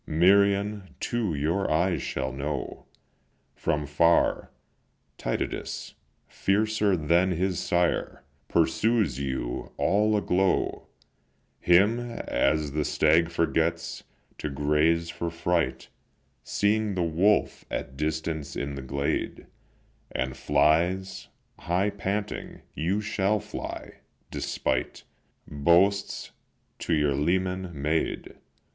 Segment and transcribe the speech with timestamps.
[0.07, 2.87] Merion too your eyes shall know
[3.53, 4.49] From far.
[5.19, 5.93] Tydides,
[6.27, 10.87] fiercer than his sire, Pursues you, all aglow;
[11.59, 14.03] Him, as the stag forgets
[14.39, 15.89] to graze for fright,
[16.43, 19.45] Seeing the wolf at distance in the glade,
[20.11, 21.27] And flies,
[21.59, 23.99] high panting, you shall fly,
[24.31, 25.03] despite
[25.47, 26.31] Boasts
[26.79, 28.37] to your leman made.